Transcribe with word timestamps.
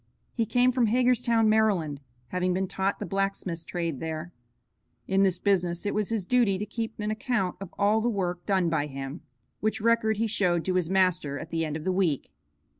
He 0.31 0.47
came 0.47 0.71
from 0.71 0.87
Hagerstown, 0.87 1.47
Maryland, 1.47 2.01
having 2.29 2.55
been 2.55 2.67
taught 2.67 2.97
the 2.97 3.05
blacksmith's 3.05 3.63
trade 3.65 3.99
there. 3.99 4.33
In 5.07 5.21
this 5.21 5.37
business 5.37 5.85
it 5.85 5.93
was 5.93 6.09
his 6.09 6.25
duty 6.25 6.57
to 6.57 6.65
keep 6.65 6.99
an 6.99 7.11
account 7.11 7.55
of 7.61 7.71
all 7.77 8.01
the 8.01 8.09
work 8.09 8.43
done 8.47 8.67
by 8.67 8.87
him, 8.87 9.21
which 9.59 9.79
record 9.79 10.17
he 10.17 10.25
showed 10.25 10.65
to 10.65 10.73
his 10.73 10.89
master 10.89 11.37
at 11.37 11.51
the 11.51 11.63
end 11.63 11.77
of 11.77 11.83
the 11.83 11.91
week. 11.93 12.31